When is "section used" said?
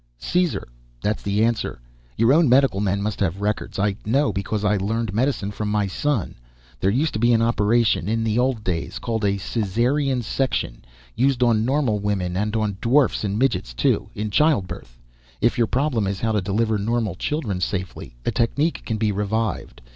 10.23-11.43